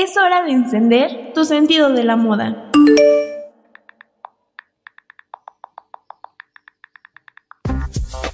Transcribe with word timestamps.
Es 0.00 0.16
hora 0.16 0.44
de 0.44 0.52
encender 0.52 1.32
tu 1.34 1.44
sentido 1.44 1.90
de 1.90 2.04
la 2.04 2.14
moda. 2.14 2.70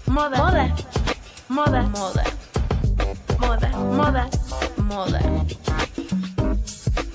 Moda. 0.07 0.37
Moda. 0.37 0.75
Moda. 1.49 1.83
Moda. 1.85 2.25
Moda. 3.41 3.69
Moda. 3.79 4.29
Moda. 4.77 5.21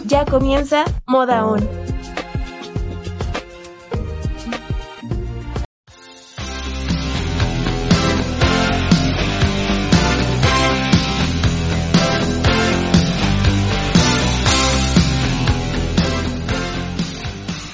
Ya 0.06 0.26
comienza 0.26 0.84
Moda 1.06 1.46
On. 1.46 1.88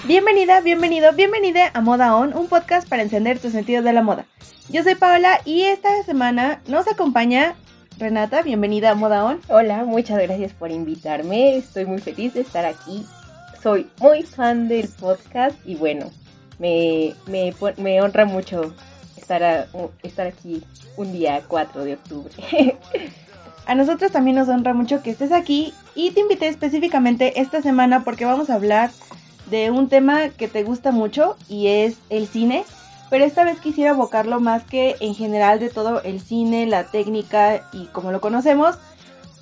Bienvenida, 0.08 0.62
bienvenido, 0.62 1.14
bienvenida 1.14 1.72
a 1.74 1.82
Moda 1.82 2.16
On, 2.16 2.38
un 2.38 2.48
podcast 2.48 2.88
para 2.88 3.02
encender 3.02 3.40
tus 3.40 3.54
sentidos 3.54 3.84
de 3.84 3.92
la 3.92 4.04
moda. 4.04 4.28
Yo 4.70 4.84
soy 4.84 4.94
Paola 4.94 5.42
y 5.46 5.64
esta 5.64 6.04
semana 6.04 6.62
nos 6.68 6.88
acompaña 6.88 7.56
Renata, 7.98 8.44
bienvenida 8.44 8.92
a 8.92 8.96
Moda 8.96 9.26
On. 9.26 9.42
Hola, 9.48 9.84
muchas 9.84 10.22
gracias 10.22 10.54
por 10.54 10.70
invitarme. 10.70 11.58
Estoy 11.58 11.86
muy 11.86 11.98
feliz 11.98 12.36
de 12.36 12.42
estar 12.42 12.66
aquí. 12.66 13.04
Soy 13.64 13.90
muy 14.00 14.22
fan 14.22 14.68
del 14.68 14.90
podcast 14.90 15.58
y 15.66 15.74
bueno, 15.74 16.12
me, 16.60 17.16
me, 17.26 17.52
me 17.78 18.00
honra 18.00 18.26
mucho 18.26 18.76
estar, 19.18 19.42
a, 19.42 19.66
estar 20.04 20.28
aquí 20.28 20.62
un 20.98 21.14
día 21.14 21.42
4 21.48 21.84
de 21.84 21.94
octubre. 21.96 22.32
a 23.66 23.74
nosotros 23.74 24.12
también 24.12 24.38
nos 24.38 24.50
honra 24.50 24.76
mucho 24.76 25.02
que 25.02 25.10
estés 25.10 25.32
aquí 25.32 25.74
y 25.96 26.12
te 26.12 26.20
invité 26.20 26.48
específicamente 26.48 27.42
esta 27.42 27.64
semana 27.64 28.04
porque 28.04 28.26
vamos 28.26 28.52
a 28.52 28.54
hablar 28.54 28.92
de 29.50 29.72
un 29.72 29.90
tema 29.90 30.30
que 30.30 30.48
te 30.48 30.64
gusta 30.64 30.92
mucho 30.92 31.36
y 31.48 31.68
es 31.68 31.96
el 32.10 32.28
cine, 32.28 32.66
pero 33.10 33.26
esta 33.26 33.44
vez 33.44 33.60
quisiera 33.60 33.92
abocarlo 33.92 34.40
más 34.40 34.64
que 34.64 34.96
en 35.00 35.16
general 35.16 35.60
de 35.60 35.70
todo 35.70 36.02
el 36.04 36.20
cine, 36.20 36.66
la 36.66 36.86
técnica 36.86 37.68
y 37.72 37.86
como 37.88 38.12
lo 38.12 38.22
conocemos, 38.22 38.78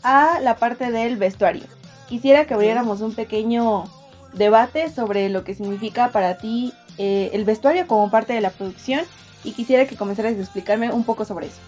a 0.04 0.40
la 0.42 0.58
parte 0.58 0.92
del 0.92 1.18
vestuario. 1.18 1.64
Quisiera 2.10 2.46
que 2.46 2.54
abriéramos 2.54 3.02
un 3.02 3.16
pequeño 3.16 3.86
debate 4.34 4.92
sobre 4.92 5.30
lo 5.30 5.44
que 5.44 5.56
significa 5.56 6.10
para 6.10 6.38
ti 6.38 6.74
eh, 6.98 7.30
el 7.34 7.46
vestuario 7.46 7.88
como 7.88 8.12
parte 8.12 8.34
de 8.34 8.42
la 8.42 8.50
producción 8.50 9.02
y 9.44 9.54
quisiera 9.54 9.88
que 9.88 9.96
comenzaras 9.96 10.34
a 10.34 10.40
explicarme 10.40 10.92
un 10.92 11.04
poco 11.04 11.26
sobre 11.26 11.48
eso. 11.48 11.60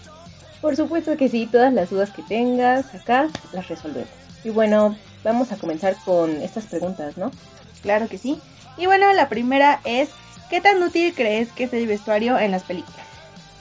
Por 0.60 0.76
supuesto 0.76 1.16
que 1.16 1.28
sí, 1.28 1.46
todas 1.46 1.72
las 1.72 1.90
dudas 1.90 2.10
que 2.10 2.22
tengas 2.22 2.94
acá 2.94 3.28
las 3.52 3.68
resolvemos. 3.68 4.08
Y 4.44 4.50
bueno, 4.50 4.96
vamos 5.24 5.52
a 5.52 5.56
comenzar 5.56 5.96
con 6.04 6.30
estas 6.42 6.66
preguntas, 6.66 7.16
¿no? 7.16 7.30
Claro 7.86 8.08
que 8.08 8.18
sí. 8.18 8.40
Y 8.76 8.86
bueno, 8.86 9.12
la 9.12 9.28
primera 9.28 9.80
es, 9.84 10.08
¿qué 10.50 10.60
tan 10.60 10.82
útil 10.82 11.14
crees 11.14 11.52
que 11.52 11.62
es 11.62 11.72
el 11.72 11.86
vestuario 11.86 12.36
en 12.36 12.50
las 12.50 12.64
películas? 12.64 13.06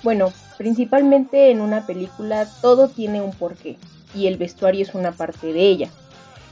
Bueno, 0.01 0.33
principalmente 0.57 1.51
en 1.51 1.61
una 1.61 1.85
película 1.85 2.47
todo 2.59 2.87
tiene 2.87 3.21
un 3.21 3.33
porqué 3.33 3.77
y 4.15 4.25
el 4.25 4.37
vestuario 4.37 4.81
es 4.81 4.95
una 4.95 5.11
parte 5.11 5.53
de 5.53 5.59
ella. 5.59 5.89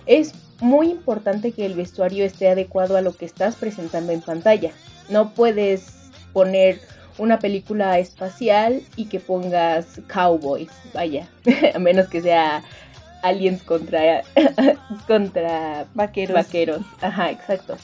Es 0.06 0.34
muy 0.60 0.92
importante 0.92 1.52
que 1.52 1.66
el 1.66 1.74
vestuario 1.74 2.24
esté 2.26 2.48
adecuado 2.48 2.96
a 2.96 3.02
lo 3.02 3.18
que 3.18 3.26
estás 3.26 3.56
presentando 3.56 4.12
en 4.12 4.22
pantalla. 4.22 4.70
No 5.10 5.32
puedes 5.32 6.12
poner 6.32 6.80
una 7.18 7.40
película 7.40 7.98
espacial 7.98 8.84
y 8.96 9.06
que 9.06 9.20
pongas 9.20 10.00
cowboys, 10.06 10.70
vaya, 10.94 11.28
a 11.74 11.80
menos 11.80 12.08
que 12.08 12.22
sea 12.22 12.64
aliens 13.24 13.64
contra, 13.64 14.22
contra 15.08 15.88
vaqueros. 15.96 16.36
vaqueros. 16.36 16.82
Ajá, 17.02 17.32
exacto. 17.32 17.78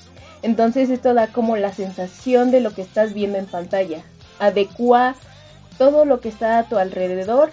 Entonces 0.44 0.90
esto 0.90 1.14
da 1.14 1.28
como 1.28 1.58
la 1.58 1.74
sensación 1.74 2.52
de 2.52 2.62
lo 2.62 2.76
que 2.76 2.84
estás 2.84 3.14
viendo 3.14 3.40
en 3.40 3.48
pantalla. 3.48 4.04
Adecua 4.38 5.16
todo 5.78 6.06
lo 6.06 6.20
que 6.20 6.30
está 6.30 6.60
a 6.60 6.64
tu 6.64 6.78
alrededor 6.78 7.52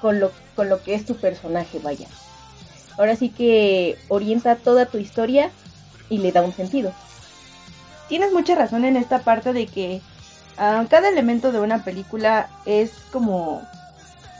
con 0.00 0.20
lo, 0.20 0.30
con 0.54 0.68
lo 0.68 0.82
que 0.82 0.94
es 0.94 1.04
tu 1.04 1.16
personaje, 1.16 1.80
vaya. 1.82 2.06
Ahora 2.96 3.16
sí 3.16 3.30
que 3.30 3.96
orienta 4.08 4.56
toda 4.56 4.86
tu 4.86 4.98
historia 4.98 5.50
y 6.08 6.18
le 6.18 6.30
da 6.30 6.42
un 6.42 6.52
sentido. 6.52 6.92
Tienes 8.08 8.32
mucha 8.32 8.54
razón 8.54 8.84
en 8.84 8.96
esta 8.96 9.20
parte 9.20 9.52
de 9.52 9.66
que 9.66 10.00
ah, 10.58 10.84
cada 10.88 11.08
elemento 11.08 11.52
de 11.52 11.60
una 11.60 11.84
película 11.84 12.48
es 12.66 12.92
como 13.10 13.62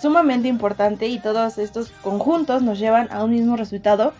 sumamente 0.04 0.48
importante 0.48 1.09
y 1.09 1.19
todos 1.19 1.56
estos 1.56 1.91
conjuntos 2.03 2.62
nos 2.62 2.78
llevan 2.78 3.09
a 3.10 3.25
un 3.25 3.31
mismo 3.31 3.56
resultado. 3.56 4.12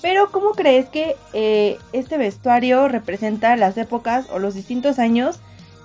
Pero 0.00 0.32
¿cómo 0.32 0.52
crees 0.52 0.88
que 0.88 1.14
eh, 1.34 1.78
este 1.92 2.16
vestuario 2.16 2.88
representa 2.88 3.54
las 3.56 3.76
épocas 3.76 4.26
o 4.32 4.38
los 4.38 4.54
distintos 4.54 4.98
años 4.98 5.38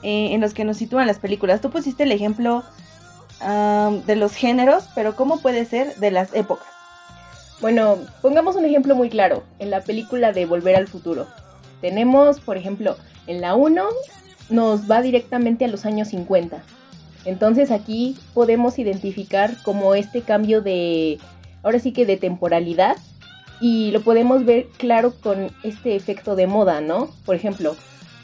eh, 0.04 0.30
en 0.32 0.40
los 0.40 0.54
que 0.54 0.64
nos 0.64 0.78
sitúan 0.78 1.06
las 1.06 1.20
películas? 1.20 1.60
Tú 1.60 1.70
pusiste 1.70 2.04
el 2.04 2.14
ejemplo 2.14 2.64
de 4.08 4.16
los 4.16 4.34
géneros, 4.34 4.88
pero 4.96 5.16
¿cómo 5.16 5.40
puede 5.40 5.66
ser 5.66 5.94
de 5.98 6.10
las 6.10 6.34
épocas? 6.34 6.66
Bueno, 7.60 7.98
pongamos 8.22 8.56
un 8.56 8.64
ejemplo 8.64 8.96
muy 8.96 9.10
claro. 9.10 9.44
En 9.60 9.70
la 9.70 9.82
película 9.82 10.32
de 10.32 10.46
Volver 10.46 10.78
al 10.78 10.88
Futuro. 10.88 11.28
Tenemos, 11.82 12.40
por 12.40 12.56
ejemplo, 12.56 12.96
en 13.28 13.42
la 13.42 13.54
1 13.56 13.84
nos 14.50 14.90
va 14.90 15.02
directamente 15.02 15.66
a 15.66 15.68
los 15.68 15.86
años 15.86 16.08
50. 16.08 16.64
Entonces 17.26 17.72
aquí 17.72 18.16
podemos 18.34 18.78
identificar 18.78 19.58
como 19.64 19.96
este 19.96 20.22
cambio 20.22 20.62
de, 20.62 21.20
ahora 21.64 21.80
sí 21.80 21.92
que 21.92 22.06
de 22.06 22.18
temporalidad 22.18 22.96
y 23.60 23.92
lo 23.92 24.02
podemos 24.02 24.46
ver 24.46 24.68
claro 24.78 25.14
con 25.14 25.52
este 25.64 25.96
efecto 25.96 26.36
de 26.36 26.46
moda, 26.46 26.82
¿no? 26.82 27.10
Por 27.26 27.36
ejemplo, 27.36 27.76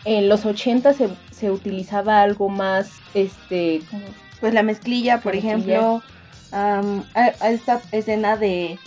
en 0.05 0.29
los 0.29 0.45
80 0.45 0.93
se, 0.93 1.51
utilizaba 1.51 2.21
algo 2.21 2.49
más, 2.49 2.91
este, 3.15 3.81
pues 4.39 4.53
la 4.53 4.61
mezclilla, 4.61 5.21
por 5.21 5.35
ejemplo, 5.35 6.03
a, 6.51 6.81
esta 7.49 7.81
escena 7.91 8.37
de 8.37 8.77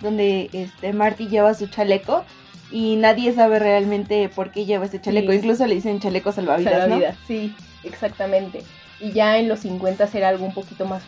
donde 0.00 0.48
este 0.52 0.92
Marty 0.92 1.26
lleva 1.26 1.54
su 1.54 1.66
chaleco 1.66 2.24
y 2.70 2.96
nadie 2.96 3.32
sabe 3.32 3.58
realmente 3.58 4.28
por 4.28 4.52
qué 4.52 4.66
lleva 4.66 4.84
ese 4.84 5.00
chaleco, 5.00 5.32
incluso 5.32 5.66
le 5.66 5.74
dicen 5.74 5.98
chaleco 5.98 6.30
salvavidas, 6.30 6.74
salvavidas 6.74 7.16
Sí, 7.26 7.54
exactamente 7.82 8.62
y 9.00 9.12
ya 9.12 9.38
en 9.38 9.48
los 9.48 9.60
50 9.60 10.08
era 10.14 10.28
algo 10.28 10.44
un 10.44 10.54
poquito 10.54 10.86
más 10.86 11.02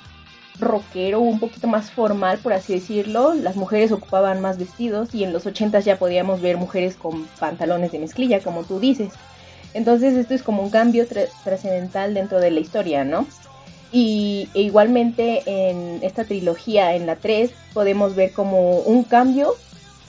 rockero, 0.61 1.21
un 1.21 1.39
poquito 1.39 1.69
más 1.69 1.91
formal, 1.91 2.39
por 2.39 2.53
así 2.53 2.75
decirlo. 2.75 3.35
Las 3.35 3.57
mujeres 3.57 3.93
ocupaban 3.93 4.41
más 4.41 4.59
vestidos 4.59 5.15
y 5.15 5.25
en 5.25 5.33
los 5.33 5.47
80 5.47 5.81
ya 5.81 5.99
podíamos 5.99 6.41
ver 6.41 6.57
mujeres 6.57 6.97
con 6.97 7.27
pantalones 7.39 7.93
de 7.93 7.99
mezclilla, 7.99 8.41
como 8.41 8.65
tú 8.65 8.81
dices. 8.81 9.13
Entonces 9.75 10.15
esto 10.15 10.35
es 10.35 10.43
como 10.43 10.63
un 10.63 10.71
cambio 10.71 11.07
trascendental 11.45 12.15
dentro 12.15 12.41
de 12.41 12.51
la 12.51 12.61
historia, 12.61 13.05
¿no? 13.05 13.27
Y 13.93 14.49
e 14.55 14.63
igualmente 14.63 15.43
en 15.47 16.01
esta 16.03 16.25
trilogía, 16.25 16.95
en 16.95 17.07
la 17.07 17.17
3, 17.17 17.53
podemos 17.73 18.15
ver 18.15 18.33
como 18.33 18.79
un 18.81 19.05
cambio 19.05 19.55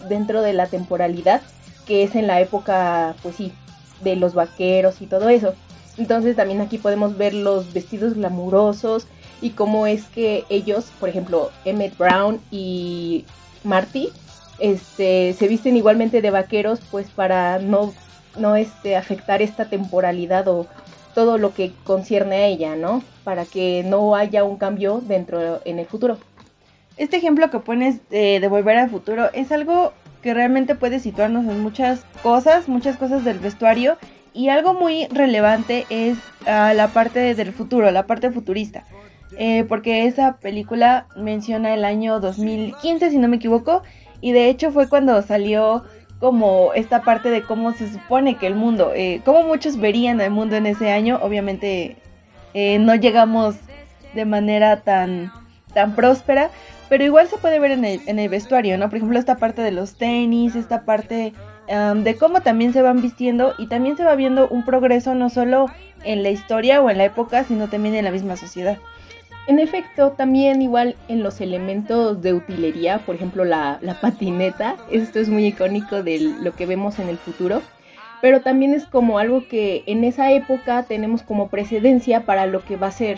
dentro 0.07 0.41
de 0.41 0.53
la 0.53 0.67
temporalidad, 0.67 1.41
que 1.85 2.03
es 2.03 2.15
en 2.15 2.27
la 2.27 2.41
época, 2.41 3.15
pues 3.21 3.35
sí, 3.35 3.53
de 4.01 4.15
los 4.15 4.33
vaqueros 4.33 5.01
y 5.01 5.07
todo 5.07 5.29
eso. 5.29 5.53
Entonces 5.99 6.37
también 6.37 6.61
aquí 6.61 6.77
podemos 6.77 7.17
ver 7.17 7.33
los 7.33 7.73
vestidos 7.73 8.13
glamurosos 8.13 9.05
y 9.41 9.51
cómo 9.51 9.85
es 9.85 10.05
que 10.05 10.45
ellos, 10.49 10.91
por 10.97 11.09
ejemplo, 11.09 11.51
Emmett 11.65 11.97
Brown 11.97 12.39
y 12.51 13.25
Marty, 13.65 14.09
este, 14.59 15.33
se 15.37 15.47
visten 15.49 15.75
igualmente 15.75 16.21
de 16.21 16.31
vaqueros, 16.31 16.79
pues 16.89 17.09
para 17.09 17.59
no, 17.59 17.93
no 18.37 18.55
este, 18.55 18.95
afectar 18.95 19.41
esta 19.41 19.65
temporalidad 19.65 20.47
o 20.47 20.67
todo 21.13 21.37
lo 21.37 21.53
que 21.53 21.73
concierne 21.83 22.35
a 22.37 22.47
ella, 22.47 22.75
¿no? 22.77 23.03
Para 23.25 23.45
que 23.45 23.83
no 23.83 24.15
haya 24.15 24.45
un 24.45 24.55
cambio 24.55 25.01
dentro 25.05 25.59
en 25.65 25.79
el 25.79 25.85
futuro. 25.85 26.17
Este 26.95 27.17
ejemplo 27.17 27.49
que 27.49 27.59
pones 27.59 28.09
de, 28.09 28.39
de 28.39 28.47
volver 28.47 28.77
al 28.77 28.89
futuro 28.89 29.29
es 29.33 29.51
algo 29.51 29.91
que 30.21 30.33
realmente 30.33 30.75
puede 30.75 30.99
situarnos 30.99 31.45
en 31.45 31.59
muchas 31.61 32.05
cosas, 32.23 32.69
muchas 32.69 32.95
cosas 32.95 33.25
del 33.25 33.39
vestuario 33.39 33.97
y 34.33 34.49
algo 34.49 34.73
muy 34.73 35.07
relevante 35.07 35.85
es 35.89 36.17
ah, 36.45 36.73
la 36.73 36.89
parte 36.89 37.35
del 37.35 37.53
futuro, 37.53 37.89
la 37.91 38.05
parte 38.05 38.31
futurista. 38.31 38.85
Eh, 39.37 39.63
porque 39.69 40.05
esa 40.05 40.37
película 40.37 41.07
menciona 41.15 41.73
el 41.73 41.85
año 41.85 42.19
2015, 42.19 43.11
si 43.11 43.17
no 43.17 43.27
me 43.27 43.37
equivoco, 43.37 43.83
y 44.21 44.31
de 44.31 44.49
hecho 44.49 44.71
fue 44.71 44.89
cuando 44.89 45.21
salió 45.21 45.83
como 46.19 46.73
esta 46.73 47.03
parte 47.03 47.29
de 47.29 47.43
cómo 47.43 47.71
se 47.73 47.91
supone 47.91 48.37
que 48.37 48.47
el 48.47 48.55
mundo, 48.55 48.91
eh, 48.93 49.21
cómo 49.23 49.43
muchos 49.43 49.77
verían 49.77 50.19
el 50.19 50.31
mundo 50.31 50.55
en 50.55 50.65
ese 50.65 50.91
año, 50.91 51.19
obviamente 51.21 51.97
eh, 52.53 52.79
no 52.79 52.95
llegamos 52.95 53.55
de 54.13 54.25
manera 54.25 54.81
tan, 54.81 55.31
tan 55.73 55.95
próspera, 55.95 56.49
pero 56.89 57.03
igual 57.03 57.27
se 57.27 57.37
puede 57.37 57.59
ver 57.59 57.71
en 57.71 57.85
el, 57.85 58.01
en 58.07 58.19
el 58.19 58.29
vestuario, 58.29 58.77
¿no? 58.77 58.89
Por 58.89 58.97
ejemplo, 58.97 59.19
esta 59.19 59.37
parte 59.37 59.61
de 59.61 59.71
los 59.71 59.95
tenis, 59.95 60.55
esta 60.55 60.83
parte 60.83 61.33
de 61.69 62.17
cómo 62.17 62.41
también 62.41 62.73
se 62.73 62.81
van 62.81 63.01
vistiendo 63.01 63.53
y 63.59 63.67
también 63.67 63.95
se 63.95 64.03
va 64.03 64.15
viendo 64.15 64.47
un 64.47 64.65
progreso 64.65 65.13
no 65.13 65.29
solo 65.29 65.67
en 66.03 66.23
la 66.23 66.31
historia 66.31 66.81
o 66.81 66.89
en 66.89 66.97
la 66.97 67.05
época, 67.05 67.43
sino 67.43 67.67
también 67.67 67.93
en 67.93 68.05
la 68.05 68.11
misma 68.11 68.37
sociedad. 68.37 68.77
en 69.47 69.59
efecto, 69.59 70.11
también 70.11 70.61
igual 70.61 70.95
en 71.07 71.23
los 71.23 71.41
elementos 71.41 72.21
de 72.21 72.33
utilería, 72.33 72.99
por 72.99 73.15
ejemplo 73.15 73.45
la, 73.45 73.79
la 73.81 73.99
patineta, 73.99 74.77
esto 74.91 75.19
es 75.19 75.29
muy 75.29 75.45
icónico 75.47 76.03
de 76.03 76.19
lo 76.41 76.55
que 76.55 76.65
vemos 76.65 76.99
en 76.99 77.09
el 77.09 77.17
futuro, 77.17 77.61
pero 78.21 78.41
también 78.41 78.73
es 78.73 78.85
como 78.85 79.17
algo 79.17 79.47
que 79.47 79.83
en 79.85 80.03
esa 80.03 80.31
época 80.31 80.83
tenemos 80.83 81.23
como 81.23 81.49
precedencia 81.49 82.25
para 82.25 82.45
lo 82.45 82.63
que 82.63 82.77
va 82.77 82.87
a 82.87 82.91
ser 82.91 83.17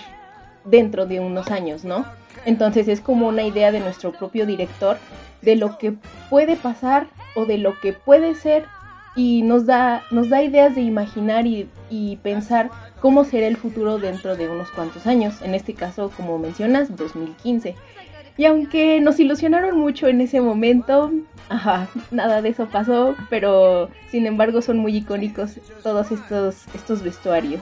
dentro 0.65 1.05
de 1.05 1.19
unos 1.19 1.51
años, 1.51 1.83
¿no? 1.83 2.05
Entonces 2.45 2.87
es 2.87 3.01
como 3.01 3.27
una 3.27 3.43
idea 3.43 3.71
de 3.71 3.79
nuestro 3.79 4.11
propio 4.11 4.45
director 4.45 4.97
de 5.41 5.55
lo 5.55 5.77
que 5.77 5.93
puede 6.29 6.55
pasar 6.55 7.07
o 7.35 7.45
de 7.45 7.57
lo 7.57 7.79
que 7.79 7.93
puede 7.93 8.35
ser 8.35 8.65
y 9.15 9.41
nos 9.41 9.65
da, 9.65 10.03
nos 10.11 10.29
da 10.29 10.41
ideas 10.41 10.75
de 10.75 10.81
imaginar 10.81 11.45
y, 11.45 11.69
pensar 12.23 12.69
cómo 13.01 13.25
será 13.25 13.47
el 13.47 13.57
futuro 13.57 13.97
dentro 13.97 14.37
de 14.37 14.47
unos 14.47 14.71
cuantos 14.71 15.05
años, 15.07 15.41
en 15.41 15.53
este 15.53 15.73
caso, 15.73 16.11
como 16.15 16.37
mencionas, 16.37 16.95
2015. 16.95 17.75
Y 18.37 18.45
aunque 18.45 19.01
nos 19.01 19.19
ilusionaron 19.19 19.77
mucho 19.77 20.07
en 20.07 20.21
ese 20.21 20.39
momento, 20.39 21.11
nada 22.11 22.41
de 22.41 22.49
eso 22.49 22.67
pasó, 22.67 23.15
pero 23.29 23.89
sin 24.09 24.25
embargo 24.25 24.61
son 24.61 24.77
muy 24.77 24.95
icónicos 24.95 25.59
todos 25.83 26.11
estos, 26.11 26.65
estos 26.73 27.03
vestuarios. 27.03 27.61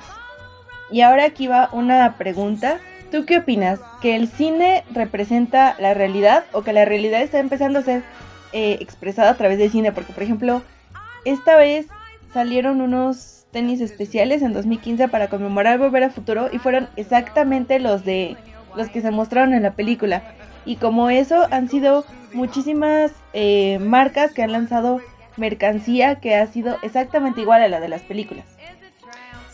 Y 0.92 1.02
ahora 1.02 1.26
aquí 1.26 1.48
va 1.48 1.70
una 1.72 2.18
pregunta. 2.18 2.80
¿Tú 3.12 3.26
qué 3.26 3.40
opinas? 3.40 3.80
¿Que 4.02 4.16
el 4.16 4.28
cine 4.28 4.84
representa 4.92 5.76
la 5.80 5.94
realidad 5.94 6.46
o 6.52 6.62
que 6.62 6.74
la 6.74 6.86
realidad 6.86 7.22
está 7.22 7.40
empezando 7.40 7.80
a 7.80 7.84
ser 7.84 8.04
eh, 8.54 8.78
expresada 8.82 9.32
a 9.32 9.36
través 9.36 9.58
del 9.58 9.72
cine? 9.72 9.92
Porque, 9.92 10.14
por 10.14 10.24
ejemplo, 10.24 10.62
esta 11.26 11.56
vez 11.56 11.88
salieron 12.34 12.82
unos 12.82 13.46
tenis 13.52 13.82
especiales 13.82 14.42
en 14.42 14.54
2015 14.54 15.08
para 15.08 15.28
conmemorar 15.28 15.80
Volver 15.80 16.04
a 16.04 16.10
Futuro 16.10 16.50
y 16.52 16.60
fueron 16.60 16.88
exactamente 16.96 17.80
los 17.80 18.06
de 18.06 18.38
los 18.76 18.90
que 18.90 19.02
se 19.02 19.12
mostraron 19.12 19.54
en 19.54 19.64
la 19.64 19.74
película. 19.74 20.22
Y 20.66 20.76
como 20.76 21.10
eso 21.10 21.48
han 21.52 21.70
sido 21.70 22.06
muchísimas 22.34 23.12
eh, 23.34 23.80
marcas 23.80 24.34
que 24.34 24.44
han 24.44 24.52
lanzado 24.52 25.02
mercancía 25.38 26.16
que 26.16 26.36
ha 26.36 26.46
sido 26.48 26.78
exactamente 26.84 27.42
igual 27.42 27.64
a 27.64 27.70
la 27.70 27.80
de 27.80 27.90
las 27.90 28.02
películas. 28.02 28.46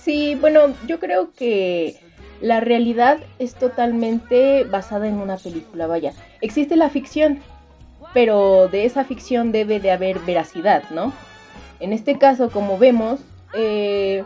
Sí, 0.06 0.38
bueno, 0.40 0.75
yo 0.86 1.00
creo 1.00 1.34
que 1.34 1.96
la 2.40 2.60
realidad 2.60 3.18
es 3.40 3.56
totalmente 3.56 4.63
basada 4.63 5.07
en 5.07 5.16
una 5.16 5.36
película, 5.38 5.88
vaya. 5.88 6.13
Existe 6.42 6.75
la 6.75 6.92
ficción, 6.92 7.40
pero 8.13 8.68
de 8.68 8.86
esa 8.86 9.04
ficción 9.04 9.52
debe 9.52 9.80
de 9.80 9.90
haber 9.90 10.19
veracidad, 10.19 10.84
¿no? 10.92 11.12
En 11.80 11.92
este 11.92 12.19
caso, 12.19 12.52
como 12.52 12.78
vemos, 12.78 13.19
eh, 13.56 14.24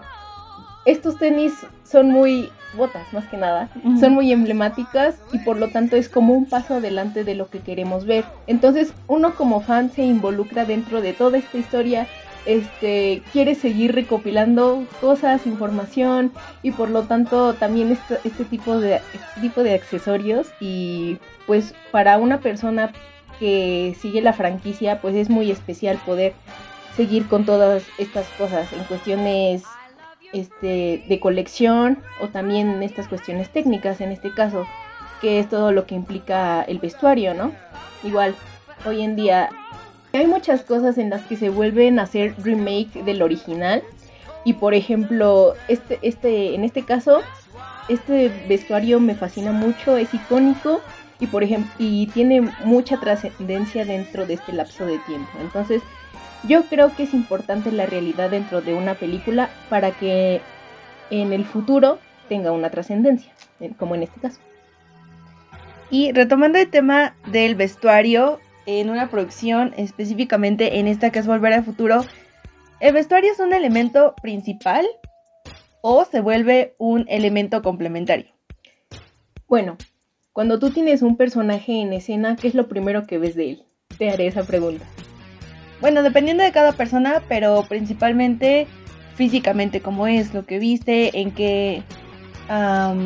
estos 0.84 1.18
tenis 1.18 1.54
son 1.86 2.12
muy 2.12 2.52
botas 2.76 3.12
más 3.14 3.26
que 3.28 3.38
nada, 3.38 3.70
son 4.02 4.14
muy 4.14 4.34
emblemáticas 4.34 5.16
y 5.32 5.40
por 5.40 5.58
lo 5.58 5.70
tanto 5.70 5.96
es 5.96 6.10
como 6.10 6.34
un 6.34 6.46
paso 6.46 6.76
adelante 6.76 7.24
de 7.24 7.36
lo 7.36 7.50
que 7.50 7.60
queremos 7.60 8.06
ver. 8.06 8.26
Entonces 8.48 8.94
uno 9.08 9.34
como 9.34 9.62
fan 9.62 9.90
se 9.92 10.04
involucra 10.04 10.66
dentro 10.66 11.00
de 11.00 11.14
toda 11.14 11.38
esta 11.38 11.58
historia, 11.58 12.06
este, 12.46 13.22
quiere 13.32 13.56
seguir 13.56 13.94
recopilando 13.94 14.86
cosas, 15.02 15.46
información 15.46 16.32
y 16.64 16.72
por 16.72 16.90
lo 16.90 17.04
tanto 17.04 17.54
también 17.54 17.92
este, 17.92 18.20
este, 18.24 18.46
tipo 18.46 18.80
de, 18.80 18.96
este 18.96 19.42
tipo 19.42 19.64
de 19.64 19.74
accesorios 19.74 20.48
y 20.60 21.18
pues 21.46 21.74
para 21.92 22.18
una 22.18 22.40
persona 22.40 22.92
que 23.40 23.96
sigue 24.00 24.22
la 24.22 24.34
franquicia 24.34 25.02
pues 25.02 25.16
es 25.16 25.30
muy 25.30 25.52
especial 25.52 25.98
poder 26.06 26.34
seguir 26.96 27.28
con 27.28 27.46
todas 27.46 27.84
estas 27.98 28.28
cosas 28.38 28.72
en 28.74 28.84
cuestiones 28.86 29.64
este, 30.34 31.04
de 31.08 31.20
colección 31.20 32.00
o 32.22 32.28
también 32.28 32.84
estas 32.84 33.08
cuestiones 33.08 33.50
técnicas 33.50 34.02
en 34.02 34.12
este 34.12 34.34
caso, 34.34 34.66
que 35.22 35.40
es 35.40 35.50
todo 35.50 35.72
lo 35.72 35.86
que 35.86 35.96
implica 35.96 36.62
el 36.64 36.80
vestuario, 36.80 37.34
¿no? 37.34 37.52
Igual, 38.04 38.36
hoy 38.86 39.02
en 39.02 39.16
día 39.16 39.50
hay 40.18 40.28
muchas 40.28 40.64
cosas 40.64 40.98
en 40.98 41.10
las 41.10 41.22
que 41.24 41.36
se 41.36 41.50
vuelven 41.50 42.00
a 42.00 42.04
hacer 42.04 42.34
remake 42.44 43.04
del 43.04 43.22
original 43.22 43.84
y 44.44 44.54
por 44.54 44.74
ejemplo, 44.74 45.54
este, 45.68 46.00
este, 46.02 46.56
en 46.56 46.64
este 46.64 46.84
caso, 46.84 47.22
este 47.90 48.32
vestuario 48.48 49.00
me 49.00 49.16
fascina 49.16 49.52
mucho, 49.52 49.98
es 49.98 50.14
icónico 50.14 50.82
y 51.20 51.28
por 51.28 51.44
ejemplo, 51.44 51.72
y 51.78 52.08
tiene 52.08 52.42
mucha 52.64 53.00
trascendencia 53.00 53.86
dentro 53.86 54.26
de 54.26 54.36
este 54.36 54.54
lapso 54.54 54.86
de 54.86 54.98
tiempo. 55.00 55.30
Entonces, 55.42 55.82
yo 56.48 56.64
creo 56.64 56.96
que 56.96 57.04
es 57.04 57.14
importante 57.14 57.72
la 57.72 57.86
realidad 57.86 58.30
dentro 58.30 58.62
de 58.62 58.74
una 58.74 58.96
película 58.96 59.50
para 59.70 59.92
que 59.92 60.42
en 61.10 61.34
el 61.34 61.44
futuro 61.44 62.00
tenga 62.30 62.52
una 62.52 62.70
trascendencia, 62.70 63.34
como 63.78 63.96
en 63.96 64.04
este 64.04 64.20
caso. 64.22 64.40
Y 65.90 66.12
retomando 66.14 66.60
el 66.60 66.70
tema 66.70 67.16
del 67.28 67.56
vestuario 67.56 68.40
en 68.78 68.92
una 68.92 69.10
producción, 69.10 69.74
específicamente 69.78 70.78
en 70.78 70.88
esta 70.88 71.10
que 71.10 71.18
es 71.18 71.26
Volver 71.26 71.54
al 71.54 71.64
Futuro, 71.64 72.06
¿el 72.80 72.94
vestuario 72.94 73.32
es 73.32 73.40
un 73.40 73.52
elemento 73.52 74.14
principal 74.22 74.86
o 75.82 76.06
se 76.06 76.22
vuelve 76.22 76.76
un 76.78 77.06
elemento 77.10 77.64
complementario? 77.64 78.28
Bueno, 79.48 79.76
cuando 80.34 80.60
tú 80.60 80.70
tienes 80.70 81.02
un 81.02 81.18
personaje 81.18 81.82
en 81.82 81.94
escena, 81.94 82.36
¿qué 82.36 82.48
es 82.48 82.54
lo 82.54 82.68
primero 82.68 83.08
que 83.08 83.18
ves 83.18 83.36
de 83.36 83.50
él? 83.52 83.64
Te 83.98 84.12
haré 84.12 84.28
esa 84.28 84.44
pregunta. 84.44 84.86
Bueno, 85.82 86.04
dependiendo 86.04 86.44
de 86.44 86.52
cada 86.52 86.74
persona, 86.74 87.24
pero 87.28 87.66
principalmente 87.68 88.68
físicamente, 89.16 89.82
cómo 89.82 90.06
es, 90.06 90.32
lo 90.36 90.46
que 90.46 90.60
viste, 90.60 91.20
en 91.20 91.32
qué 91.32 91.82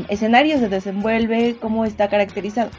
escenario 0.09 0.59
se 0.59 0.67
desenvuelve, 0.67 1.55
cómo 1.61 1.85
está 1.85 2.09
caracterizado. 2.09 2.69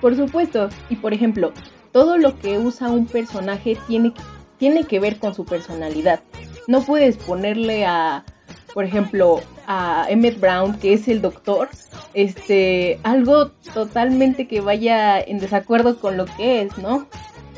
Por 0.00 0.16
supuesto, 0.16 0.70
y 0.88 0.96
por 0.96 1.12
ejemplo, 1.12 1.52
todo 1.92 2.18
lo 2.18 2.38
que 2.38 2.58
usa 2.58 2.88
un 2.88 3.06
personaje 3.06 3.76
tiene, 3.86 4.12
tiene 4.58 4.84
que 4.84 5.00
ver 5.00 5.18
con 5.18 5.34
su 5.34 5.44
personalidad. 5.44 6.20
No 6.66 6.82
puedes 6.82 7.16
ponerle 7.16 7.84
a, 7.84 8.24
por 8.74 8.84
ejemplo, 8.84 9.40
a 9.66 10.06
Emmett 10.08 10.40
Brown, 10.40 10.78
que 10.78 10.94
es 10.94 11.08
el 11.08 11.20
doctor, 11.20 11.68
este, 12.14 12.98
algo 13.02 13.50
totalmente 13.74 14.48
que 14.48 14.60
vaya 14.60 15.20
en 15.20 15.38
desacuerdo 15.38 15.98
con 16.00 16.16
lo 16.16 16.24
que 16.24 16.62
es, 16.62 16.78
¿no? 16.78 17.06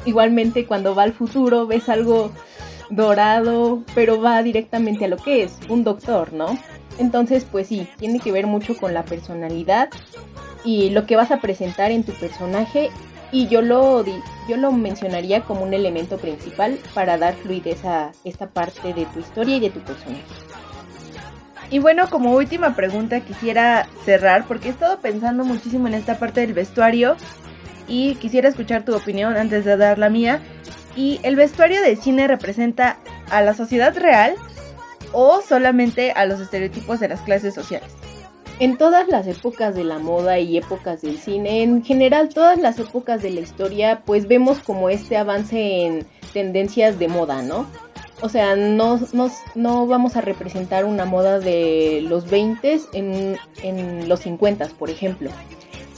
igualmente 0.04 0.66
cuando 0.66 0.94
va 0.94 1.04
al 1.04 1.12
futuro 1.12 1.66
ves 1.66 1.88
algo 1.88 2.31
dorado, 2.90 3.82
pero 3.94 4.20
va 4.20 4.42
directamente 4.42 5.06
a 5.06 5.08
lo 5.08 5.16
que 5.16 5.42
es, 5.42 5.58
un 5.69 5.84
doctor, 5.84 6.32
¿no? 6.32 6.58
Entonces, 6.98 7.44
pues 7.50 7.69
sí, 7.69 7.88
tiene 7.98 8.20
que 8.20 8.31
ver 8.31 8.46
mucho 8.46 8.76
con 8.76 8.94
la 8.94 9.04
personalidad 9.04 9.88
y 10.64 10.90
lo 10.90 11.06
que 11.06 11.16
vas 11.16 11.31
a 11.31 11.40
presentar 11.40 11.90
en 11.90 12.04
tu 12.04 12.12
personaje 12.12 12.90
y 13.34 13.48
yo 13.48 13.62
lo, 13.62 14.04
yo 14.48 14.56
lo 14.56 14.70
mencionaría 14.70 15.40
como 15.40 15.64
un 15.64 15.75
elemento 15.75 16.19
principal 16.19 16.78
para 16.94 17.19
dar 17.19 17.34
fluidez 17.34 17.84
a 17.84 18.12
esta 18.22 18.46
parte 18.46 18.94
de 18.94 19.06
tu 19.06 19.19
historia 19.19 19.56
y 19.56 19.60
de 19.60 19.70
tu 19.70 19.81
personaje. 19.81 20.22
Y 21.69 21.81
bueno, 21.81 22.08
como 22.08 22.32
última 22.32 22.76
pregunta 22.76 23.19
quisiera 23.22 23.88
cerrar 24.05 24.46
porque 24.46 24.69
he 24.69 24.70
estado 24.70 25.00
pensando 25.00 25.44
muchísimo 25.44 25.88
en 25.88 25.94
esta 25.94 26.17
parte 26.17 26.43
del 26.43 26.55
vestuario 26.55 27.17
y 27.88 28.14
quisiera 28.17 28.48
escuchar 28.48 28.84
tu 28.84 28.94
opinión 28.94 29.36
antes 29.36 29.64
de 29.64 29.76
dar 29.76 29.98
la 29.98 30.10
mía. 30.10 30.41
¿Y 30.94 31.19
el 31.24 31.34
vestuario 31.34 31.82
de 31.82 31.96
cine 31.96 32.29
representa 32.29 32.98
a 33.32 33.43
la 33.43 33.55
sociedad 33.55 33.96
real 33.98 34.36
o 35.10 35.43
solamente 35.43 36.12
a 36.12 36.24
los 36.24 36.38
estereotipos 36.38 37.00
de 37.00 37.08
las 37.08 37.20
clases 37.22 37.53
sociales? 37.53 37.91
En 38.61 38.77
todas 38.79 39.08
las 39.08 39.27
épocas 39.27 39.75
de 39.75 39.82
la 39.82 39.99
moda 39.99 40.39
y 40.39 40.56
épocas 40.56 41.03
del 41.03 41.19
cine, 41.19 41.63
en 41.65 41.84
general 41.84 42.29
todas 42.29 42.58
las 42.58 42.79
épocas 42.79 43.20
de 43.20 43.31
la 43.31 43.41
historia, 43.41 44.03
pues 44.05 44.29
vemos 44.29 44.61
como 44.61 44.91
este 44.91 45.17
avance 45.17 45.84
en 45.84 46.06
tendencias 46.32 47.01
de 47.01 47.08
moda, 47.08 47.43
¿no? 47.43 47.67
O 48.23 48.29
sea, 48.29 48.55
no, 48.55 49.01
no, 49.56 49.87
vamos 49.89 50.17
a 50.17 50.20
representar 50.20 50.84
una 50.84 51.05
moda 51.05 51.41
de 51.41 52.05
los 52.08 52.31
20 52.31 52.81
en, 52.93 53.37
en 53.65 54.08
los 54.08 54.20
50, 54.20 54.69
por 54.79 54.89
ejemplo. 54.89 55.31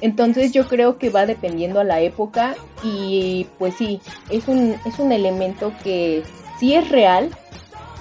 Entonces 0.01 0.53
yo 0.53 0.67
creo 0.67 0.99
que 0.99 1.11
va 1.11 1.27
dependiendo 1.27 1.79
a 1.79 1.85
la 1.85 2.01
época 2.01 2.57
y 2.83 3.47
pues 3.59 3.75
sí, 3.75 4.01
es 4.31 4.49
un, 4.49 4.77
es 4.87 4.99
un 4.99 5.13
elemento 5.13 5.73
que 5.85 6.23
sí 6.59 6.75
es 6.75 6.89
real, 6.89 7.31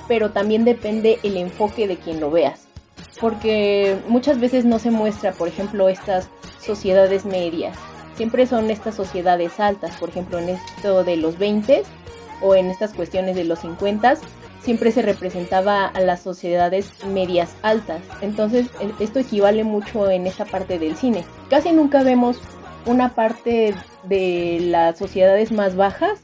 pero 0.07 0.31
también 0.31 0.63
depende 0.63 1.19
el 1.23 1.35
enfoque 1.35 1.87
de 1.87 1.97
quien 1.97 2.21
lo 2.21 2.31
veas. 2.31 2.64
Porque 3.19 3.97
muchas 4.07 4.39
veces 4.39 4.65
no 4.65 4.79
se 4.79 4.91
muestra, 4.91 5.31
por 5.31 5.47
ejemplo, 5.47 5.89
estas 5.89 6.29
sociedades 6.59 7.25
medias. 7.25 7.77
Siempre 8.15 8.47
son 8.47 8.69
estas 8.69 8.95
sociedades 8.95 9.59
altas, 9.59 9.95
por 9.97 10.09
ejemplo, 10.09 10.39
en 10.39 10.49
esto 10.49 11.03
de 11.03 11.17
los 11.17 11.37
20 11.37 11.83
o 12.41 12.55
en 12.55 12.67
estas 12.69 12.93
cuestiones 12.93 13.35
de 13.35 13.43
los 13.43 13.59
50 13.59 14.15
siempre 14.65 14.91
se 14.91 15.03
representaba 15.03 15.85
a 15.85 16.01
las 16.01 16.21
sociedades 16.21 16.91
medias 17.05 17.55
altas. 17.61 18.01
Entonces 18.21 18.67
e, 18.81 19.03
esto 19.03 19.19
equivale 19.19 19.63
mucho 19.63 20.09
en 20.09 20.25
esta 20.25 20.43
parte 20.43 20.79
del 20.79 20.97
cine. 20.97 21.23
Casi 21.49 21.71
nunca 21.71 22.03
vemos 22.03 22.41
una 22.85 23.13
parte 23.13 23.75
de 24.03 24.59
las 24.61 24.97
sociedades 24.97 25.51
más 25.51 25.75
bajas. 25.75 26.19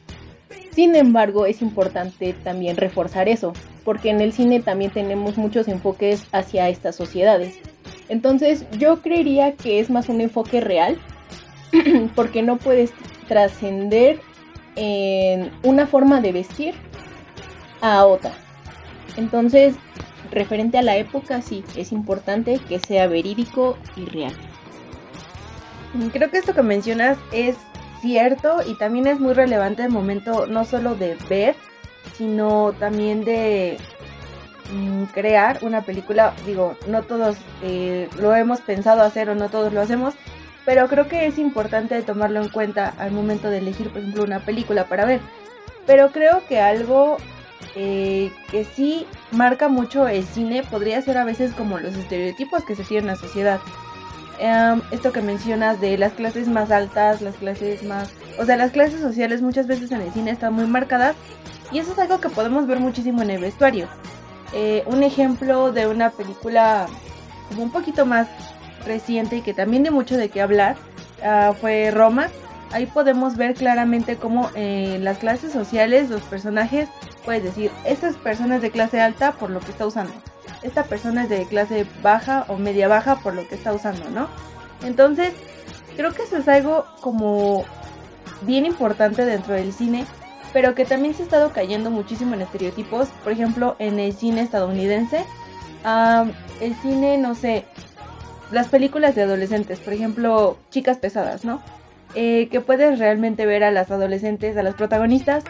Sin 0.72 0.96
embargo, 0.96 1.46
es 1.46 1.62
importante 1.62 2.34
también 2.34 2.78
reforzar 2.78 3.30
eso, 3.30 3.54
porque 3.84 4.10
en 4.10 4.22
el 4.22 4.34
cine 4.34 4.60
también 4.60 4.92
tenemos 4.92 5.38
muchos 5.38 5.68
enfoques 5.68 6.26
hacia 6.32 6.70
estas 6.70 6.96
sociedades. 6.96 7.60
Entonces 8.10 8.66
yo 8.78 9.02
creería 9.02 9.54
que 9.54 9.80
es 9.80 9.90
más 9.90 10.10
un 10.10 10.22
enfoque 10.22 10.62
real 10.62 10.98
porque 12.16 12.42
no 12.42 12.58
puedes 12.58 12.94
trascender 13.28 14.20
en 14.76 15.52
una 15.64 15.88
forma 15.88 16.22
de 16.22 16.32
vestir 16.32 16.76
a 17.82 18.06
otra. 18.06 18.34
Entonces, 19.18 19.76
referente 20.32 20.78
a 20.78 20.82
la 20.82 20.98
época, 20.98 21.42
sí, 21.42 21.64
es 21.76 21.92
importante 21.92 22.60
que 22.68 22.80
sea 22.80 23.08
verídico 23.08 23.78
y 23.96 24.06
real. 24.06 24.34
Creo 26.14 26.30
que 26.32 26.38
esto 26.38 26.54
que 26.54 26.62
mencionas 26.62 27.18
es 27.34 27.58
cierto 28.02 28.58
y 28.66 28.76
también 28.76 29.08
es 29.08 29.20
muy 29.20 29.34
relevante 29.34 29.84
el 29.84 29.90
momento 29.90 30.48
no 30.48 30.66
solo 30.66 30.96
de 30.96 31.18
ver, 31.30 31.56
sino 32.22 32.74
también 32.74 33.26
de 33.26 33.80
mm, 34.72 35.06
crear 35.06 35.58
una 35.64 35.82
película. 35.82 36.36
Digo, 36.46 36.78
no 36.86 37.02
todos 37.02 37.36
eh, 37.64 38.10
lo 38.20 38.36
hemos 38.36 38.62
pensado 38.62 39.02
hacer 39.02 39.28
o 39.32 39.34
no 39.34 39.50
todos 39.50 39.74
lo 39.74 39.82
hacemos, 39.82 40.14
pero 40.64 40.88
creo 40.88 41.08
que 41.08 41.26
es 41.26 41.40
importante 41.40 42.00
tomarlo 42.04 42.40
en 42.40 42.50
cuenta 42.50 42.94
al 43.00 43.12
momento 43.12 43.50
de 43.50 43.58
elegir, 43.58 43.90
por 43.90 44.02
ejemplo, 44.02 44.24
una 44.24 44.40
película 44.46 44.86
para 44.86 45.06
ver. 45.06 45.20
Pero 45.88 46.12
creo 46.12 46.44
que 46.48 46.60
algo 46.62 47.18
eh, 47.76 48.32
que 48.52 48.66
sí 48.66 49.08
marca 49.32 49.68
mucho 49.68 50.08
el 50.08 50.24
cine 50.24 50.62
podría 50.62 51.02
ser 51.02 51.18
a 51.18 51.26
veces 51.26 51.54
como 51.54 51.80
los 51.80 51.96
estereotipos 51.96 52.64
que 52.66 52.76
se 52.76 52.84
tienen 52.84 53.10
en 53.10 53.16
la 53.16 53.20
sociedad. 53.20 53.60
Em, 54.38 54.80
esto 54.92 55.12
que 55.12 55.24
mencionas 55.24 55.82
de 55.82 55.98
las 55.98 56.14
clases 56.14 56.48
más 56.48 56.70
altas, 56.70 57.20
las 57.24 57.36
clases 57.38 57.82
más... 57.82 58.12
O 58.38 58.46
sea, 58.46 58.58
las 58.58 58.70
clases 58.70 59.02
sociales 59.02 59.42
muchas 59.42 59.66
veces 59.66 59.92
en 59.92 60.02
el 60.02 60.14
cine 60.14 60.30
están 60.30 60.54
muy 60.54 60.68
marcadas 60.68 61.16
y 61.72 61.80
eso 61.80 61.94
es 61.94 62.00
algo 62.00 62.20
que 62.20 62.30
podemos 62.30 62.68
ver 62.68 62.80
muchísimo 62.80 63.22
en 63.22 63.30
el 63.32 63.42
vestuario. 63.42 63.88
Eh, 64.54 64.84
un 64.86 65.04
ejemplo 65.04 65.72
de 65.72 65.88
una 65.88 66.10
película 66.10 66.88
como 67.50 67.64
un 67.64 67.72
poquito 67.72 68.06
más 68.06 68.28
reciente 68.86 69.38
y 69.38 69.42
que 69.42 69.54
también 69.54 69.84
de 69.84 69.92
mucho 69.92 70.18
de 70.18 70.30
qué 70.30 70.42
hablar 70.42 70.76
ah, 71.24 71.54
fue 71.60 71.92
Roma. 71.92 72.30
Ahí 72.72 72.86
podemos 72.86 73.36
ver 73.36 73.54
claramente 73.56 74.16
cómo 74.16 74.50
en 74.56 75.04
las 75.04 75.18
clases 75.18 75.52
sociales 75.52 76.10
los 76.10 76.22
personajes, 76.22 76.88
puedes 77.26 77.44
decir, 77.44 77.70
estas 77.86 78.16
personas 78.16 78.62
de 78.62 78.72
clase 78.72 79.02
alta 79.02 79.34
por 79.34 79.50
lo 79.50 79.60
que 79.60 79.72
está 79.72 79.86
usando 79.86 80.14
esta 80.64 80.84
persona 80.84 81.24
es 81.24 81.30
de 81.30 81.46
clase 81.46 81.86
baja 82.02 82.46
o 82.48 82.58
media 82.58 82.88
baja 82.88 83.18
por 83.18 83.34
lo 83.34 83.48
que 83.48 83.56
está 83.56 83.74
usando, 83.74 84.10
¿no? 84.10 84.28
Entonces, 84.84 85.34
creo 85.96 86.14
que 86.14 86.24
eso 86.24 86.38
es 86.38 86.48
algo 86.48 86.86
como 87.02 87.64
bien 88.42 88.66
importante 88.66 89.26
dentro 89.26 89.54
del 89.54 89.74
cine, 89.74 90.06
pero 90.54 90.76
que 90.76 90.86
también 90.86 91.14
se 91.14 91.24
ha 91.24 91.26
estado 91.26 91.52
cayendo 91.52 91.90
muchísimo 91.92 92.34
en 92.34 92.42
estereotipos. 92.42 93.10
Por 93.24 93.32
ejemplo, 93.32 93.76
en 93.80 94.00
el 94.00 94.14
cine 94.14 94.42
estadounidense, 94.42 95.24
el 96.60 96.76
cine, 96.82 97.18
no 97.18 97.36
sé, 97.36 97.66
las 98.52 98.68
películas 98.68 99.16
de 99.16 99.24
adolescentes, 99.24 99.80
por 99.80 99.94
ejemplo, 99.94 100.58
chicas 100.70 100.98
pesadas, 100.98 101.46
¿no? 101.46 101.62
Eh, 102.14 102.50
que 102.52 102.60
puedes 102.60 103.00
realmente 103.00 103.46
ver 103.46 103.64
a 103.64 103.72
las 103.72 103.90
adolescentes, 103.90 104.58
a 104.58 104.64
las 104.64 104.76
protagonistas, 104.76 105.46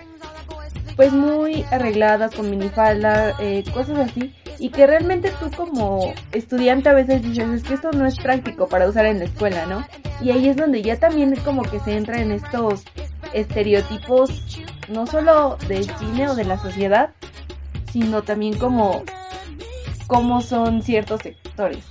pues 0.95 1.11
muy 1.11 1.65
arregladas, 1.71 2.35
con 2.35 2.49
minifalda, 2.49 3.35
eh, 3.39 3.63
cosas 3.73 3.97
así, 3.97 4.35
y 4.59 4.69
que 4.69 4.85
realmente 4.85 5.31
tú 5.39 5.49
como 5.49 6.13
estudiante 6.33 6.89
a 6.89 6.93
veces 6.93 7.23
dices, 7.23 7.49
es 7.49 7.63
que 7.63 7.73
esto 7.73 7.91
no 7.91 8.05
es 8.05 8.17
práctico 8.17 8.67
para 8.67 8.87
usar 8.87 9.07
en 9.07 9.17
la 9.17 9.25
escuela, 9.25 9.65
¿no? 9.65 9.83
Y 10.21 10.29
ahí 10.29 10.47
es 10.47 10.55
donde 10.55 10.83
ya 10.83 10.97
también 10.97 11.35
como 11.37 11.63
que 11.63 11.79
se 11.79 11.97
entra 11.97 12.21
en 12.21 12.31
estos 12.31 12.83
estereotipos, 13.33 14.59
no 14.89 15.07
solo 15.07 15.57
del 15.67 15.85
cine 15.97 16.29
o 16.29 16.35
de 16.35 16.45
la 16.45 16.57
sociedad, 16.57 17.11
sino 17.91 18.23
también 18.23 18.57
como 18.57 19.03
cómo 20.07 20.41
son 20.41 20.81
ciertos 20.81 21.21
sectores. 21.21 21.83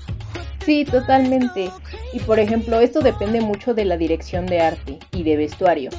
Sí, 0.64 0.84
totalmente. 0.84 1.70
Y 2.12 2.20
por 2.20 2.38
ejemplo, 2.38 2.80
esto 2.80 3.00
depende 3.00 3.40
mucho 3.40 3.74
de 3.74 3.84
la 3.84 3.96
dirección 3.96 4.46
de 4.46 4.60
arte 4.60 4.98
y 5.12 5.22
de 5.22 5.36
vestuario. 5.36 5.90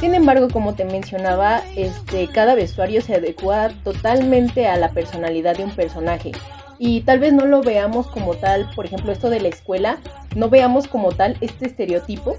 Sin 0.00 0.14
embargo, 0.14 0.48
como 0.50 0.74
te 0.74 0.84
mencionaba, 0.84 1.62
este, 1.76 2.28
cada 2.28 2.54
vestuario 2.54 3.00
se 3.00 3.14
adecua 3.14 3.70
totalmente 3.84 4.66
a 4.66 4.76
la 4.76 4.90
personalidad 4.90 5.56
de 5.56 5.64
un 5.64 5.70
personaje. 5.70 6.32
Y 6.78 7.02
tal 7.02 7.20
vez 7.20 7.32
no 7.32 7.46
lo 7.46 7.62
veamos 7.62 8.08
como 8.08 8.34
tal, 8.34 8.68
por 8.74 8.86
ejemplo, 8.86 9.12
esto 9.12 9.30
de 9.30 9.40
la 9.40 9.48
escuela, 9.48 9.98
no 10.34 10.48
veamos 10.48 10.88
como 10.88 11.12
tal 11.12 11.36
este 11.40 11.66
estereotipo, 11.66 12.36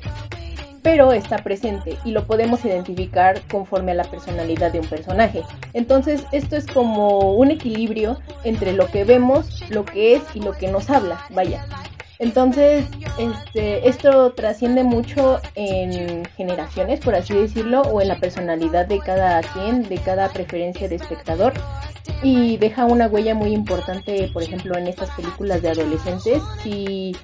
pero 0.85 1.13
está 1.13 1.39
presente 1.39 1.97
y 2.05 2.11
lo 2.11 2.27
podemos 2.27 2.63
identificar 2.63 3.41
conforme 3.49 3.93
a 3.93 3.95
la 3.95 4.03
personalidad 4.03 4.71
de 4.71 4.81
un 4.81 4.85
personaje. 4.85 5.41
Entonces, 5.73 6.23
esto 6.31 6.55
es 6.55 6.67
como 6.67 7.33
un 7.33 7.49
equilibrio 7.49 8.19
entre 8.43 8.71
lo 8.71 8.85
que 8.85 9.03
vemos, 9.03 9.63
lo 9.71 9.83
que 9.83 10.13
es 10.13 10.21
y 10.35 10.41
lo 10.41 10.51
que 10.51 10.67
nos 10.67 10.91
habla, 10.91 11.25
vaya. 11.31 11.65
Entonces, 12.19 12.85
este, 13.17 13.89
esto 13.89 14.33
trasciende 14.33 14.83
mucho 14.83 15.39
en 15.55 16.23
generaciones, 16.37 16.99
por 16.99 17.15
así 17.15 17.33
decirlo, 17.33 17.81
o 17.81 17.99
en 17.99 18.07
la 18.07 18.19
personalidad 18.19 18.85
de 18.85 18.99
cada 18.99 19.41
quien, 19.41 19.89
de 19.89 19.97
cada 19.97 20.29
preferencia 20.29 20.87
de 20.87 20.97
espectador. 20.97 21.53
Y 22.21 22.57
deja 22.57 22.85
una 22.85 23.07
huella 23.07 23.33
muy 23.33 23.53
importante, 23.53 24.29
por 24.31 24.43
ejemplo, 24.43 24.77
en 24.77 24.85
estas 24.85 25.09
películas 25.15 25.63
de 25.63 25.69
adolescentes. 25.69 26.43
Sí, 26.61 27.15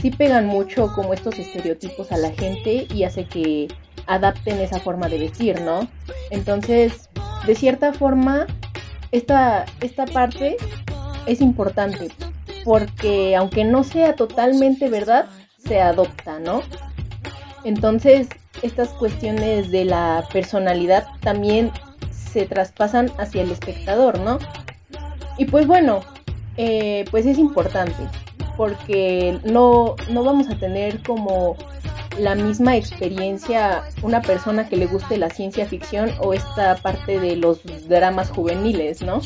sí 0.00 0.10
pegan 0.10 0.46
mucho 0.46 0.92
como 0.94 1.12
estos 1.12 1.38
estereotipos 1.38 2.12
a 2.12 2.16
la 2.16 2.30
gente 2.30 2.86
y 2.92 3.04
hace 3.04 3.24
que 3.26 3.68
adapten 4.06 4.60
esa 4.60 4.80
forma 4.80 5.08
de 5.08 5.18
vestir, 5.18 5.60
¿no? 5.60 5.88
Entonces, 6.30 7.08
de 7.46 7.54
cierta 7.54 7.92
forma, 7.92 8.46
esta, 9.12 9.64
esta 9.80 10.06
parte 10.06 10.56
es 11.26 11.40
importante 11.40 12.08
porque 12.64 13.36
aunque 13.36 13.64
no 13.64 13.84
sea 13.84 14.14
totalmente 14.14 14.88
verdad, 14.88 15.26
se 15.58 15.80
adopta, 15.80 16.38
¿no? 16.38 16.62
Entonces, 17.64 18.28
estas 18.62 18.88
cuestiones 18.90 19.70
de 19.70 19.84
la 19.84 20.24
personalidad 20.32 21.06
también 21.20 21.72
se 22.10 22.46
traspasan 22.46 23.10
hacia 23.18 23.42
el 23.42 23.50
espectador, 23.50 24.18
¿no? 24.20 24.38
Y 25.38 25.46
pues 25.46 25.66
bueno, 25.66 26.00
eh, 26.56 27.04
pues 27.10 27.26
es 27.26 27.38
importante, 27.38 28.08
porque 28.58 29.38
no, 29.44 29.94
no 30.10 30.24
vamos 30.24 30.50
a 30.50 30.58
tener 30.58 31.00
como 31.04 31.56
la 32.18 32.34
misma 32.34 32.76
experiencia 32.76 33.84
una 34.02 34.20
persona 34.20 34.68
que 34.68 34.76
le 34.76 34.86
guste 34.86 35.16
la 35.16 35.30
ciencia 35.30 35.64
ficción 35.64 36.10
o 36.20 36.34
esta 36.34 36.74
parte 36.76 37.20
de 37.20 37.36
los 37.36 37.60
dramas 37.88 38.30
juveniles, 38.30 39.00
¿no? 39.00 39.20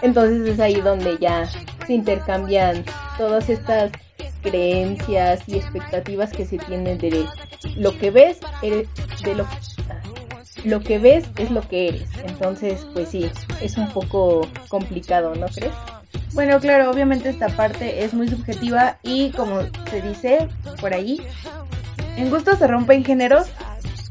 Entonces 0.00 0.48
es 0.48 0.58
ahí 0.58 0.80
donde 0.80 1.18
ya 1.20 1.48
se 1.86 1.92
intercambian 1.92 2.84
todas 3.18 3.50
estas 3.50 3.92
creencias 4.40 5.46
y 5.46 5.56
expectativas 5.56 6.32
que 6.32 6.46
se 6.46 6.56
tienen 6.56 6.96
de 6.96 7.26
lo 7.76 7.96
que 7.98 8.10
ves, 8.10 8.40
de 8.62 9.34
lo, 9.34 9.46
lo 10.64 10.80
que 10.80 10.98
ves 10.98 11.26
es 11.36 11.50
lo 11.50 11.60
que 11.60 11.88
eres. 11.88 12.08
Entonces, 12.26 12.86
pues 12.94 13.10
sí, 13.10 13.30
es 13.60 13.76
un 13.76 13.90
poco 13.90 14.48
complicado, 14.68 15.34
¿no 15.34 15.46
crees? 15.48 15.74
Bueno, 16.34 16.60
claro, 16.60 16.90
obviamente 16.90 17.28
esta 17.28 17.48
parte 17.48 18.04
es 18.04 18.14
muy 18.14 18.26
subjetiva 18.26 18.96
y 19.02 19.32
como 19.32 19.60
se 19.90 20.00
dice 20.00 20.48
por 20.80 20.94
ahí, 20.94 21.20
en 22.16 22.30
gusto 22.30 22.56
se 22.56 22.66
rompen 22.66 23.04
géneros 23.04 23.48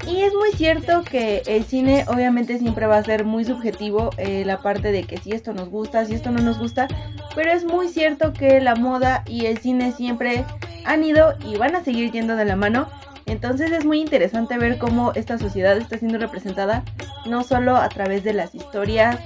y 0.08 0.22
es 0.22 0.34
muy 0.34 0.52
cierto 0.52 1.04
que 1.04 1.42
el 1.48 1.64
cine 1.64 2.06
obviamente 2.08 2.60
siempre 2.60 2.86
va 2.86 2.98
a 2.98 3.04
ser 3.04 3.26
muy 3.26 3.44
subjetivo, 3.44 4.12
eh, 4.18 4.44
la 4.46 4.62
parte 4.62 4.92
de 4.92 5.04
que 5.04 5.18
si 5.18 5.32
esto 5.32 5.54
nos 5.54 5.70
gusta, 5.70 6.06
si 6.06 6.14
esto 6.14 6.30
no 6.30 6.42
nos 6.42 6.60
gusta, 6.60 6.88
pero 7.36 7.52
es 7.52 7.66
muy 7.66 7.88
cierto 7.88 8.34
que 8.34 8.62
la 8.62 8.76
moda 8.76 9.24
y 9.26 9.48
el 9.48 9.58
cine 9.58 9.92
siempre 9.92 10.46
han 10.86 11.04
ido 11.04 11.34
y 11.46 11.58
van 11.58 11.76
a 11.76 11.84
seguir 11.84 12.12
yendo 12.12 12.36
de 12.36 12.46
la 12.46 12.56
mano. 12.56 12.88
Entonces 13.26 13.72
es 13.72 13.86
muy 13.86 14.00
interesante 14.00 14.58
ver 14.58 14.78
cómo 14.78 15.12
esta 15.14 15.38
sociedad 15.38 15.78
está 15.78 15.98
siendo 15.98 16.18
representada 16.18 16.84
no 17.26 17.44
solo 17.44 17.78
a 17.78 17.88
través 17.90 18.24
de 18.24 18.34
las 18.34 18.54
historias, 18.56 19.18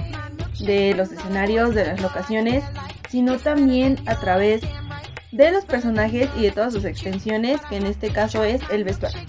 de 0.60 0.94
los 0.94 1.12
escenarios, 1.12 1.74
de 1.74 1.86
las 1.86 2.02
locaciones, 2.02 2.64
sino 3.10 3.38
también 3.38 3.98
a 4.06 4.20
través 4.20 4.62
de 5.32 5.52
los 5.52 5.66
personajes 5.66 6.30
y 6.38 6.44
de 6.44 6.52
todas 6.52 6.74
sus 6.74 6.86
extensiones, 6.86 7.60
que 7.70 7.78
en 7.78 7.86
este 7.86 8.10
caso 8.10 8.44
es 8.44 8.62
el 8.72 8.84
vestuario. 8.84 9.20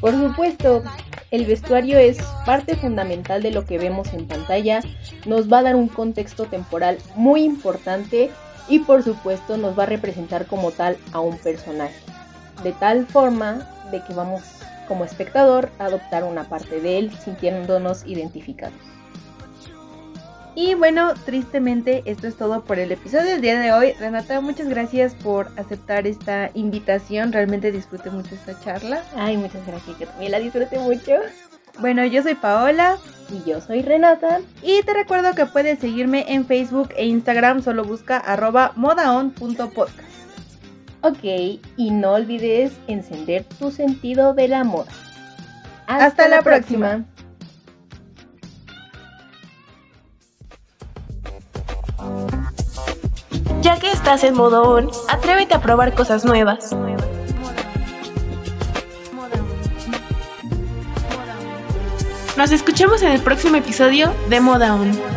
Por 0.00 0.12
supuesto, 0.12 0.82
el 1.30 1.46
vestuario 1.46 1.98
es 1.98 2.18
parte 2.46 2.76
fundamental 2.76 3.42
de 3.42 3.50
lo 3.50 3.64
que 3.64 3.78
vemos 3.78 4.12
en 4.12 4.28
pantalla, 4.28 4.80
nos 5.26 5.52
va 5.52 5.58
a 5.58 5.62
dar 5.62 5.76
un 5.76 5.88
contexto 5.88 6.44
temporal 6.44 6.98
muy 7.16 7.42
importante 7.42 8.30
y 8.68 8.78
por 8.80 9.02
supuesto 9.02 9.56
nos 9.56 9.76
va 9.78 9.82
a 9.82 9.86
representar 9.86 10.46
como 10.46 10.70
tal 10.70 10.96
a 11.12 11.20
un 11.20 11.36
personaje, 11.38 11.98
de 12.62 12.72
tal 12.72 13.06
forma 13.06 13.68
de 13.90 14.02
que 14.04 14.14
vamos 14.14 14.42
como 14.86 15.04
espectador 15.04 15.70
a 15.78 15.86
adoptar 15.86 16.24
una 16.24 16.44
parte 16.44 16.80
de 16.80 16.98
él 16.98 17.10
sintiéndonos 17.18 18.06
identificados. 18.06 18.78
Y 20.54 20.74
bueno, 20.74 21.14
tristemente 21.24 22.02
esto 22.06 22.28
es 22.28 22.36
todo 22.36 22.62
por 22.62 22.78
el 22.78 22.92
episodio 22.92 23.26
del 23.26 23.40
día 23.40 23.58
de 23.58 23.72
hoy. 23.72 23.92
Renata, 23.92 24.40
muchas 24.40 24.68
gracias 24.68 25.14
por 25.14 25.48
aceptar 25.56 26.06
esta 26.06 26.50
invitación. 26.54 27.32
Realmente 27.32 27.72
disfruté 27.72 28.10
mucho 28.10 28.34
esta 28.34 28.58
charla. 28.60 29.02
Ay, 29.16 29.36
muchas 29.36 29.66
gracias. 29.66 29.98
Yo 29.98 30.06
también 30.06 30.30
la 30.30 30.38
disfruté 30.38 30.78
mucho. 30.78 31.12
Bueno, 31.80 32.04
yo 32.04 32.22
soy 32.22 32.36
Paola. 32.36 32.98
Y 33.30 33.48
yo 33.48 33.60
soy 33.60 33.82
Renata. 33.82 34.40
Y 34.62 34.82
te 34.82 34.92
recuerdo 34.92 35.34
que 35.34 35.46
puedes 35.46 35.78
seguirme 35.78 36.24
en 36.28 36.46
Facebook 36.46 36.90
e 36.96 37.06
Instagram, 37.06 37.62
solo 37.62 37.84
busca 37.84 38.18
arroba 38.18 38.72
modaon.podcast. 38.76 39.98
Ok, 41.00 41.24
y 41.76 41.90
no 41.90 42.12
olvides 42.12 42.72
encender 42.86 43.44
tu 43.58 43.70
sentido 43.70 44.34
de 44.34 44.48
la 44.48 44.64
moda. 44.64 44.90
Hasta, 45.86 46.28
la, 46.28 46.42
próxima. 46.42 47.04
Ya 53.74 53.80
que 53.80 53.90
estás 53.90 54.22
en 54.22 54.36
modo 54.36 54.62
on, 54.62 54.88
atrévete 55.08 55.52
a 55.52 55.60
probar 55.60 55.94
cosas 55.94 56.24
nuevas. 56.24 56.70
Nos 62.36 62.52
escuchamos 62.52 63.02
en 63.02 63.10
el 63.10 63.20
próximo 63.20 63.56
episodio 63.56 64.14
de 64.28 64.40
Moda 64.40 64.76
On. 64.76 65.13